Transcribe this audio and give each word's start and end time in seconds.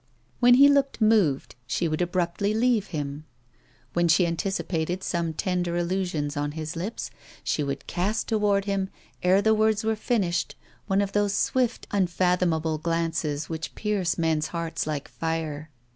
When 0.39 0.55
he 0.55 0.67
looked 0.67 0.99
moved, 0.99 1.53
she 1.67 1.87
would 1.87 2.01
abruptly 2.01 2.55
leave 2.55 2.87
him; 2.87 3.25
when 3.93 4.07
she 4.07 4.25
anticipated 4.25 5.03
some 5.03 5.31
tender 5.31 5.77
allusion 5.77 6.31
on 6.35 6.53
his 6.53 6.75
lips, 6.75 7.11
she 7.43 7.61
would 7.61 7.85
cast 7.85 8.27
toward 8.27 8.65
him, 8.65 8.89
ere 9.21 9.43
the 9.43 9.53
words 9.53 9.83
were 9.83 9.95
finished, 9.95 10.55
one 10.87 11.01
of 11.01 11.11
those 11.11 11.35
swift, 11.35 11.85
unfathomable 11.91 12.79
glances 12.79 13.47
which 13.47 13.75
pierce 13.75 14.17
men's 14.17 14.47
hearts 14.47 14.87
like 14.87 15.07
fire. 15.07 15.69